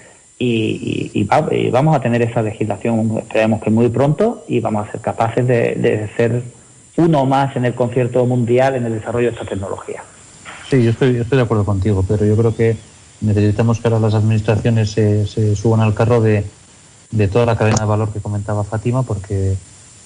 [0.45, 5.47] y, vamos a tener esa legislación, esperemos que muy pronto, y vamos a ser capaces
[5.47, 6.43] de, ser
[6.97, 10.03] uno más en el concierto mundial en el desarrollo de esta tecnología.
[10.69, 12.77] Sí, yo estoy, de acuerdo contigo, pero yo creo que
[13.21, 16.45] necesitamos que ahora las administraciones se, suban al carro de,
[17.31, 19.55] toda la cadena de valor que comentaba Fátima, porque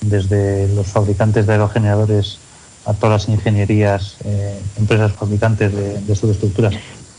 [0.03, 2.39] desde los fabricantes de aerogeneradores
[2.85, 6.75] a todas las ingenierías, eh, empresas fabricantes de, de subestructuras,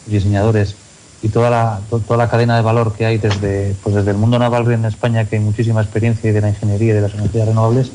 [0.06, 0.76] diseñadores,
[1.22, 4.38] y toda la, toda la cadena de valor que hay desde, pues desde el mundo
[4.38, 7.48] naval en España, que hay muchísima experiencia y de la ingeniería y de las energías
[7.48, 7.92] renovables,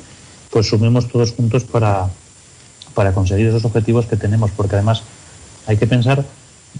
[0.50, 2.08] pues sumemos todos juntos para,
[2.94, 5.02] para conseguir esos objetivos que tenemos, porque además
[5.66, 6.24] hay que pensar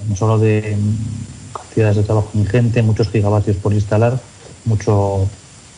[0.09, 0.77] no solo de
[1.53, 4.19] cantidades de trabajo ingente, muchos gigavatios por instalar,
[4.65, 5.27] mucho,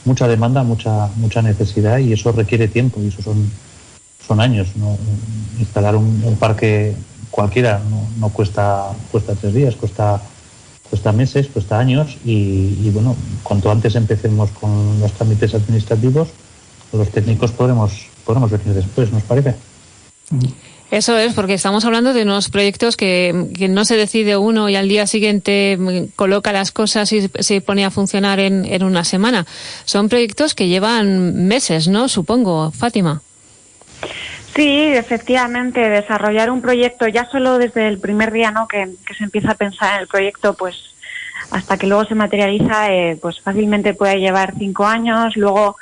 [0.05, 3.51] mucha demanda, mucha, mucha necesidad y eso requiere tiempo y eso son,
[4.27, 4.69] son años.
[4.77, 4.97] ¿no?
[5.59, 6.95] Instalar un, parque
[7.31, 10.23] cualquiera no, no, cuesta, cuesta tres días, cuesta
[10.89, 16.29] cuesta meses, cuesta años y, bueno, cuanto antes empecemos con los trámites administrativos,
[16.93, 19.55] los técnicos podremos, podremos venir después, ¿nos parece?
[20.91, 23.33] Eso es, porque estamos hablando de unos proyectos que,
[23.69, 27.91] no se decide uno y al día siguiente coloca las cosas y se pone a
[27.91, 29.47] funcionar en, en una semana.
[29.85, 32.09] Son proyectos que llevan meses, ¿no?
[32.09, 33.23] Supongo, Fátima.
[34.55, 38.69] Sí, efectivamente, desarrollar un proyecto ya solo desde el primer día ¿no?
[38.69, 40.95] que, se empieza a pensar en el proyecto, pues
[41.51, 45.37] hasta que luego se materializa, eh, pues fácilmente puede llevar cinco años.
[45.37, 45.77] Luego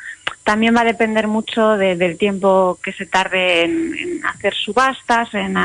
[0.44, 5.56] también va a depender mucho del tiempo que se tarde en, hacer subastas, en,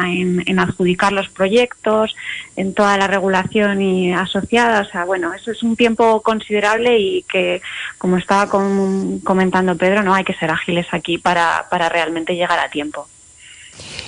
[0.46, 2.16] en, adjudicar los proyectos,
[2.56, 4.82] en toda la regulación y asociada.
[4.82, 7.62] O sea, bueno, eso es un tiempo considerable y que,
[7.98, 12.70] como estaba comentando Pedro, no hay que ser ágiles aquí para, para realmente llegar a
[12.70, 13.08] tiempo.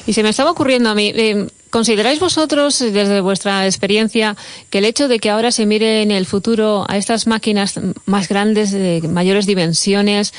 [0.05, 4.35] Y se me estaba ocurriendo a mí, eh, ¿consideráis vosotros, desde vuestra experiencia,
[4.69, 8.27] que el hecho de que ahora se mire en el futuro a estas máquinas más
[8.27, 10.33] grandes, de mayores dimensiones,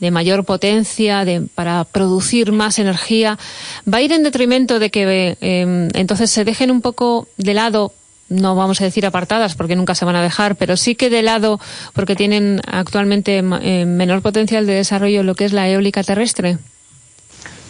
[0.00, 3.38] de mayor potencia, de, para producir más energía,
[3.90, 7.92] va a ir en detrimento de que eh, entonces se dejen un poco de lado
[8.32, 11.22] no vamos a decir apartadas porque nunca se van a dejar, pero sí que de
[11.22, 11.60] lado
[11.92, 16.58] porque tienen actualmente eh, menor potencial de desarrollo lo que es la eólica terrestre.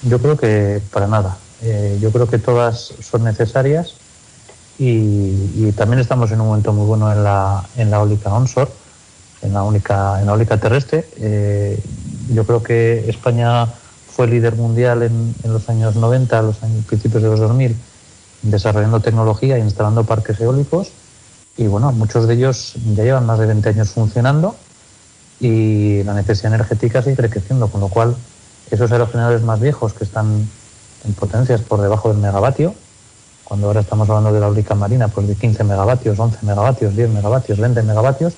[0.02, 1.38] Yo creo que para nada.
[1.62, 3.94] Eh, yo creo que todas son necesarias
[4.78, 8.70] y, también estamos en un momento muy bueno en la, en la eólica onshore,
[9.42, 11.06] en la, única, en la eólica terrestre.
[11.18, 11.80] Eh,
[12.32, 17.22] yo creo que España fue líder mundial en, en los años 90, los años, principios
[17.22, 17.76] de los 2000,
[18.42, 20.90] desarrollando tecnología e instalando parques eólicos.
[21.56, 24.56] Y bueno, muchos de ellos ya llevan más de 20 años funcionando
[25.38, 28.16] y la necesidad energética sigue creciendo, con lo cual
[28.70, 30.48] esos aerogeneradores más viejos que están
[31.04, 32.74] en potencias por debajo del megavatio,
[33.44, 37.10] cuando ahora estamos hablando de la eólica marina, pues de 15 megavatios, 11 megavatios, 10
[37.10, 38.34] megavatios, 20 megavatios,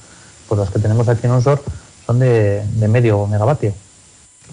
[0.48, 1.62] pues las que tenemos aquí en Onsor
[2.07, 3.72] son de, medio megavatio,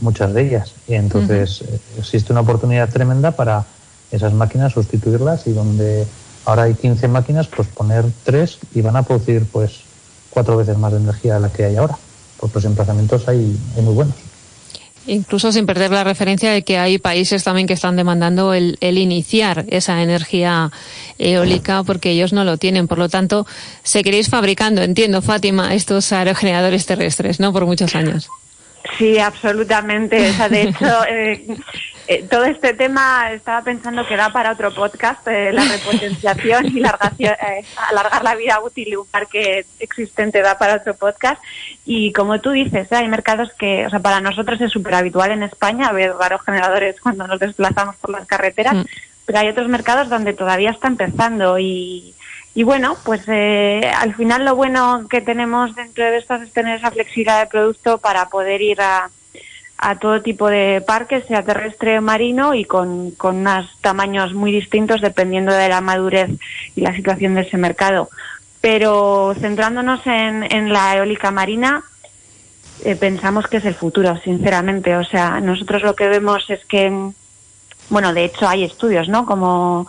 [0.02, 0.74] muchas de ellas.
[0.88, 3.66] Y entonces eh, existe una oportunidad tremenda para
[4.12, 6.06] esas máquinas sustituirlas y donde
[6.46, 9.82] ahora hay 15 máquinas, pues poner tres y van a producir pues
[10.30, 11.98] cuatro veces más de energía de la que hay ahora,
[12.40, 14.16] porque los emplazamientos hay muy buenos.
[15.08, 19.66] Incluso sin perder la referencia de que hay países también que están demandando el, iniciar
[19.70, 20.72] esa energía
[21.18, 22.88] eólica porque ellos no lo tienen.
[22.88, 23.48] Por lo tanto,
[23.84, 27.52] seguiréis fabricando, entiendo, Fátima, estos aerogeneradores terrestres, ¿no?
[27.52, 28.30] Por muchos años.
[28.98, 30.30] Sí, absolutamente.
[30.30, 31.46] O sea, de hecho, eh,
[32.08, 36.84] eh, todo este tema estaba pensando que da para otro podcast, eh, la repotenciación y
[36.84, 41.42] alargar la vida útil de un parque existente da para otro podcast.
[41.86, 45.44] Y como tú dices, hay mercados que, o sea, para nosotros es súper habitual en
[45.44, 48.86] España ver varios generadores cuando nos desplazamos por las carreteras, mm.
[49.26, 52.16] pero hay otros mercados donde todavía está empezando y
[52.54, 56.78] y bueno, pues eh, al final lo bueno que tenemos dentro de estas es tener
[56.78, 59.10] esa flexibilidad de producto para poder ir a,
[59.82, 64.52] a todo tipo de parques, sea terrestre o marino, y con, con unos tamaños muy
[64.52, 66.30] distintos dependiendo de la madurez
[66.76, 68.10] y la situación de ese mercado.
[68.62, 71.84] Pero centrándonos en, en la eólica marina,
[72.86, 74.96] eh, pensamos que es el futuro, sinceramente.
[74.96, 77.12] O sea, nosotros lo que vemos es que
[77.90, 79.26] bueno, de hecho hay estudios, ¿no?
[79.26, 79.86] Como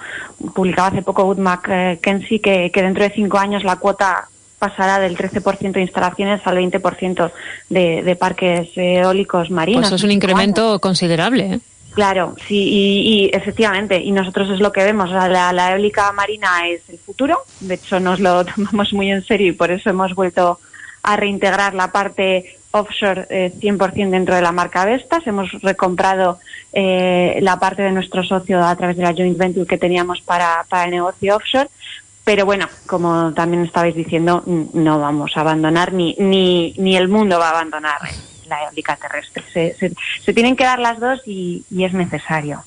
[0.54, 4.28] publicaba hace poco Wood Mackenzie, que, que dentro de cinco años la cuota
[4.62, 7.32] pasará del 13% de instalaciones al 20%
[7.68, 9.88] de, de parques eólicos marinos.
[9.88, 11.54] Pues es un incremento considerable.
[11.54, 11.60] ¿eh?
[11.94, 16.88] Claro, sí, y, efectivamente, y nosotros es lo que vemos, la, la, eólica marina es
[16.88, 20.60] el futuro, de hecho nos lo tomamos muy en serio y por eso hemos vuelto
[21.02, 26.38] a reintegrar la parte offshore eh, 100% dentro de la marca Vestas, hemos recomprado
[26.72, 30.64] eh, la parte de nuestro socio a través de la joint venture que teníamos para,
[30.68, 31.68] para el negocio offshore,
[32.24, 37.38] pero bueno, como también estabais diciendo, no vamos a abandonar ni, ni, ni el mundo
[37.38, 38.00] va a abandonar
[38.46, 39.42] la eólica terrestre.
[39.52, 39.92] Se, se,
[40.24, 42.62] se tienen que dar las dos y, y es necesario.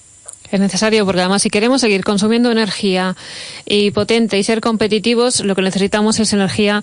[0.55, 3.17] Es necesario porque además si queremos seguir consumiendo energía
[3.65, 6.81] y potente y ser competitivos, lo que necesitamos es energía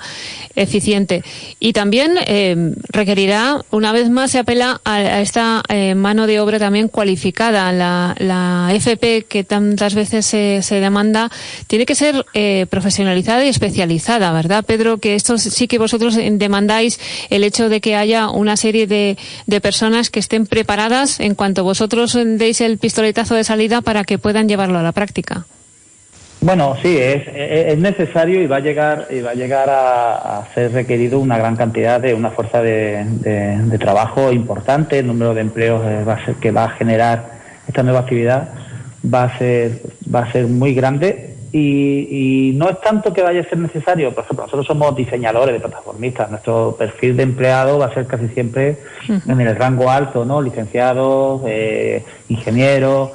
[0.55, 1.25] eficiente.
[1.59, 6.59] Y también eh, requerirá, una vez más, se apela a, esta eh, mano de obra
[6.59, 7.73] también cualificada.
[7.73, 11.31] La, FP que tantas veces se, se demanda
[11.67, 14.99] tiene que ser eh, profesionalizada y especializada, ¿verdad, Pedro?
[14.99, 17.01] Que esto sí que vosotros demandáis
[17.31, 19.17] el hecho de que haya una serie de,
[19.47, 24.19] de personas que estén preparadas en cuanto vosotros deis el pistoletazo de salida para que
[24.19, 25.47] puedan llevarlo a la práctica.
[26.41, 30.55] Bueno, sí, es, es, necesario y va a llegar y va a llegar a, a
[30.55, 34.99] ser requerido una gran cantidad de una fuerza de, de, de trabajo importante.
[34.99, 37.39] El número de empleos eh, va a ser, que va a generar
[37.69, 38.49] esta nueva actividad
[39.03, 39.81] va a ser
[40.15, 44.15] va a ser muy grande y, y no es tanto que vaya a ser necesario.
[44.15, 46.31] Por ejemplo, nosotros somos diseñadores de plataformistas.
[46.31, 50.41] Nuestro perfil de empleado va a ser casi siempre en el rango alto, ¿no?
[50.41, 53.11] Licenciados, eh, ingenieros.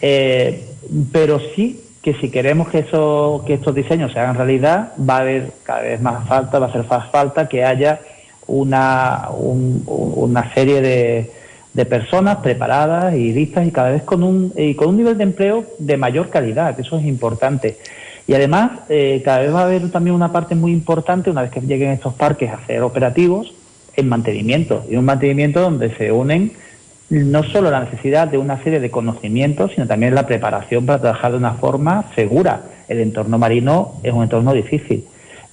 [0.00, 0.64] Eh,
[1.12, 5.20] pero sí que si queremos que eso, que estos diseños se hagan realidad, va a
[5.20, 8.00] haber cada vez más falta, va a hacer más falta que haya
[8.46, 11.30] una, un, una serie de,
[11.74, 15.24] de, personas preparadas y listas y cada vez con un, y con un nivel de
[15.24, 17.78] empleo de mayor calidad, que eso es importante.
[18.28, 21.50] Y además, eh, cada vez va a haber también una parte muy importante, una vez
[21.50, 23.52] que lleguen estos parques a ser operativos,
[23.96, 24.84] en mantenimiento.
[24.90, 26.52] Y un mantenimiento donde se unen
[27.08, 31.32] no solo la necesidad de una serie de conocimientos, sino también la preparación para trabajar
[31.32, 32.62] de una forma segura.
[32.88, 35.04] El entorno marino es un entorno difícil.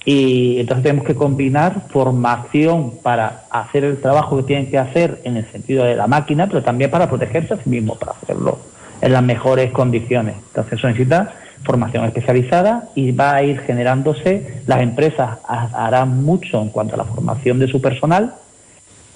[0.04, 5.36] Y entonces tenemos que combinar formación para hacer el trabajo que tienen que hacer en
[5.36, 8.58] el sentido de la máquina, pero también para protegerse a sí mismo, para hacerlo
[9.00, 10.34] en las mejores condiciones.
[10.48, 16.68] Entonces eso necesita formación especializada y va a ir generándose, las empresas harán mucho en
[16.68, 18.34] cuanto a la formación de su personal,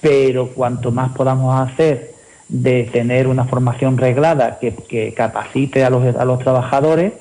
[0.01, 2.18] pero cuanto más podamos hacer
[2.49, 7.13] de tener una formación reglada que, que capacite a los, a los trabajadores,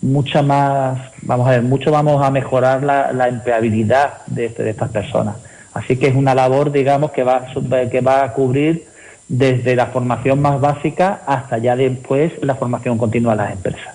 [0.00, 4.90] mucha más, vamos a ver, mucho vamos a mejorar la, la empleabilidad de, de, estas
[4.90, 5.36] personas.
[5.74, 7.46] Así que es una labor, digamos, que va,
[7.90, 8.86] que va a cubrir
[9.28, 13.94] desde la formación más básica hasta ya después la formación continua a las empresas.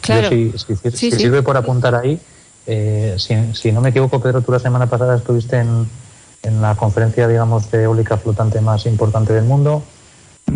[0.00, 0.28] Claro.
[0.28, 2.18] Si, si, si, sí, si sirve por apuntar ahí,
[2.66, 5.88] eh, si, no me equivoco, Pedro, tú la semana pasada estuviste en,
[6.42, 9.82] en la conferencia, digamos, de eólica flotante más importante del mundo.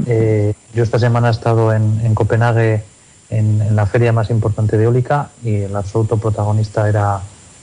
[0.06, 2.84] Eh, yo esta semana he estado en, en Copenhague
[3.28, 7.20] en, en, la feria más importante de eólica y el absoluto protagonista era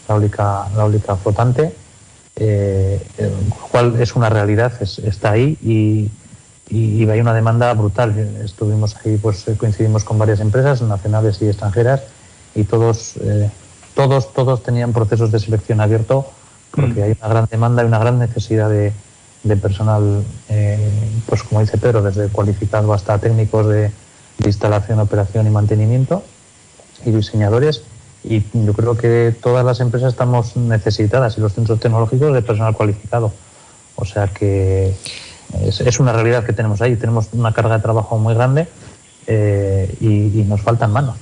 [0.07, 1.73] la eólica, la eólica flotante,
[2.35, 3.31] eh, el
[3.71, 6.11] cual es una realidad, es, está ahí y,
[6.69, 8.17] y, y, hay una demanda brutal.
[8.43, 12.03] Estuvimos ahí, pues coincidimos con varias empresas nacionales y extranjeras
[12.55, 13.49] y todos, eh,
[13.95, 16.27] todos, todos tenían procesos de selección abierto
[16.71, 17.03] porque mm.
[17.03, 18.93] hay una gran demanda y una gran necesidad de,
[19.43, 20.89] de personal, eh,
[21.25, 23.91] pues como dice Pedro, desde cualificado hasta técnicos de,
[24.45, 26.23] instalación, operación y mantenimiento
[27.05, 27.81] y diseñadores.
[28.23, 32.75] Y yo creo que todas las empresas estamos necesitadas y los centros tecnológicos de personal
[32.75, 33.31] cualificado.
[33.95, 34.93] O sea que
[35.61, 36.95] es, una realidad que tenemos ahí.
[36.95, 38.67] Tenemos una carga de trabajo muy grande
[39.25, 41.15] eh, y nos faltan manos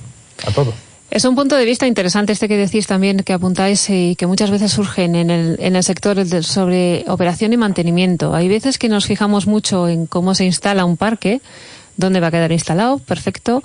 [0.46, 0.74] a todos.
[1.10, 4.50] Es un punto de vista interesante este que decís también, que apuntáis y que muchas
[4.50, 8.34] veces surgen en el, en el sector sobre operación y mantenimiento.
[8.34, 11.40] Hay veces que nos fijamos mucho en cómo se instala un parque,
[11.96, 13.62] dónde va a quedar instalado, perfecto,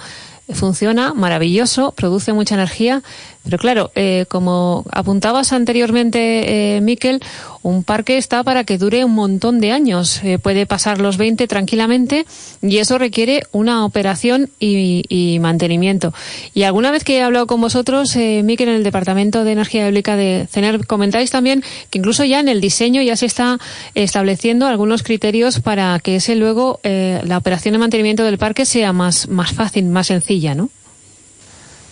[0.53, 3.01] funciona, maravilloso, produce mucha energía,
[3.43, 7.21] pero claro, eh, como apuntabas anteriormente, eh, Miquel,
[7.63, 10.21] un parque está para que dure un montón de años.
[10.23, 12.25] Eh, puede pasar los 20 tranquilamente
[12.61, 16.13] y eso requiere una operación y, mantenimiento.
[16.53, 19.85] Y alguna vez que he hablado con vosotros, eh, Miquel, en el Departamento de Energía
[19.85, 23.59] Eólica de CENER, comentáis también que incluso ya en el diseño ya se está
[23.95, 28.93] estableciendo algunos criterios para que ese luego eh, la operación de mantenimiento del parque sea
[28.93, 30.69] más, más fácil, más sencilla, ¿no?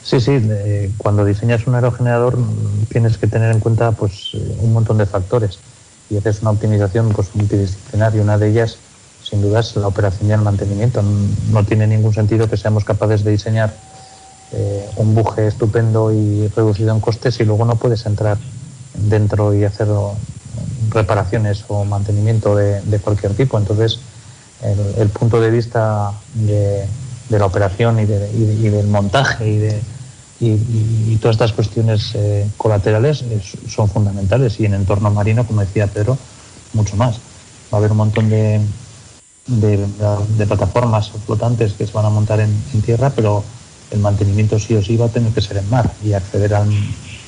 [0.09, 2.35] Sí, sí, eh, cuando diseñas un aerogenerador
[2.91, 5.59] tienes que tener en cuenta pues un montón de factores
[6.09, 8.19] y haces una optimización pues multidisciplinaria.
[8.19, 8.77] Una de ellas,
[9.21, 11.03] sin duda, es la operación y el mantenimiento.
[11.51, 13.71] No tiene ningún sentido que seamos capaces de diseñar
[14.51, 18.39] eh, un buje estupendo y reducido en costes y luego no puedes entrar
[18.95, 19.89] dentro y hacer
[20.89, 23.59] reparaciones o mantenimiento de, cualquier tipo.
[23.59, 23.99] Entonces,
[24.97, 26.87] el, punto de vista de,
[27.29, 29.79] la operación y, del montaje y de
[30.39, 33.23] y, todas estas cuestiones eh, colaterales
[33.67, 34.59] son fundamentales.
[34.59, 36.17] Y en entorno marino, como decía Pedro,
[36.73, 37.17] mucho más.
[37.71, 38.61] Va a haber un montón de,
[39.47, 42.53] de, plataformas flotantes que se van a montar en,
[42.85, 43.43] tierra, pero
[43.91, 45.91] el mantenimiento sí o sí va a tener que ser en mar.
[46.03, 46.69] Y acceder al,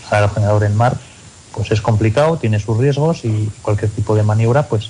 [0.09, 0.97] al generador en mar
[1.53, 4.89] pues es complicado, tiene sus riesgos y cualquier tipo de maniobra pues,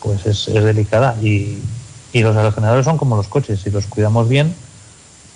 [0.00, 1.16] pues es, delicada.
[1.22, 1.58] Y,
[2.12, 4.54] y los aerogeneradores son como los coches, si los cuidamos bien,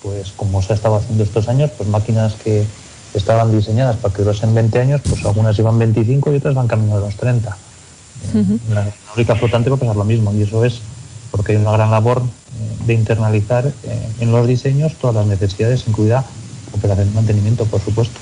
[0.01, 2.65] pues como se ha estado haciendo estos años, pues máquinas que
[3.13, 6.95] estaban diseñadas para que durasen 20 años, pues algunas iban 25 y otras van camino
[6.95, 7.57] de los 30.
[8.33, 10.81] En la fábrica flotante va a pasar lo mismo y eso es
[11.31, 15.87] porque hay una gran labor eh, de internalizar eh, en los diseños todas las necesidades,
[15.87, 16.25] incluida
[16.73, 18.19] operación y mantenimiento, por supuesto.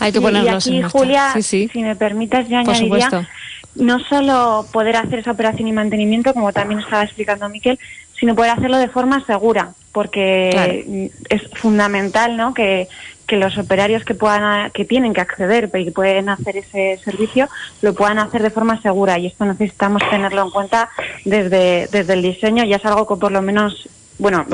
[0.00, 3.28] Hay que ponernos y aquí, Julia, si me permites, yo añadiría
[3.74, 7.78] no solo poder hacer esa operación y mantenimiento, como también estaba explicando Miquel,
[8.18, 12.54] sino poder hacerlo de forma segura, porque es fundamental ¿no?
[12.54, 12.86] que,
[13.30, 17.48] los operarios que puedan que tienen que acceder y que pueden hacer ese servicio
[17.82, 20.88] lo puedan hacer de forma segura y esto necesitamos tenerlo en cuenta
[21.24, 23.88] desde, desde el diseño y es algo que por lo menos
[24.20, 24.46] bueno,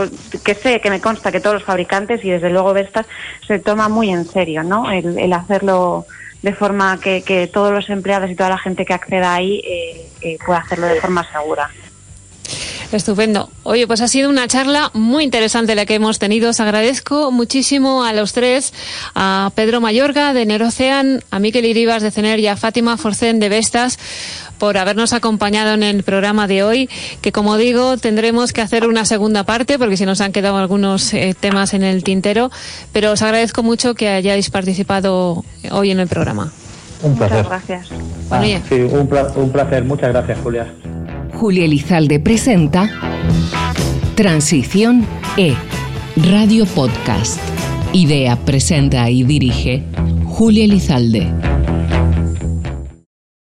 [0.43, 3.05] que sé, que me consta que todos los fabricantes y desde luego Vestas
[3.47, 4.91] se toma muy en serio, ¿no?
[4.91, 6.07] El, hacerlo
[6.43, 10.39] de forma que, todos los empleados y toda la gente que acceda ahí eh, eh,
[10.45, 11.71] pueda hacerlo de forma segura.
[12.95, 13.51] Estupendo.
[13.65, 16.51] Oye, pues ha sido una charla muy interesante la que hemos tenido.
[16.51, 18.73] Os agradezco muchísimo a los tres,
[19.15, 23.49] a Pedro Mayorga de Nerocean, a Miquel Iribas de CENER y a Fátima Forcén de
[23.49, 23.99] Vestas
[24.59, 26.89] por habernos acompañado en el programa de hoy,
[27.21, 31.13] que como digo, tendremos que hacer una segunda parte porque si nos han quedado algunos
[31.13, 32.51] eh, temas en el tintero,
[32.93, 36.53] pero os agradezco mucho que hayáis participado hoy en el programa.
[37.03, 37.45] Un placer.
[37.45, 37.89] Muchas gracias.
[38.31, 39.85] Ah, sí, un placer.
[39.85, 40.73] Muchas gracias, Julia.
[41.35, 42.91] Julia Elizalde presenta
[44.15, 45.05] Transición
[45.37, 45.55] E,
[46.17, 47.41] Radio Podcast.
[47.93, 49.83] Idea, presenta y dirige
[50.25, 51.29] Julia Elizalde.